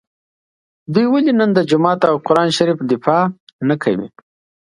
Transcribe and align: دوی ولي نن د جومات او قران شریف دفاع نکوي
دوی 0.93 1.05
ولي 1.09 1.31
نن 1.39 1.49
د 1.53 1.59
جومات 1.69 1.99
او 2.09 2.15
قران 2.27 2.49
شریف 2.57 2.77
دفاع 2.91 3.21
نکوي 3.69 4.07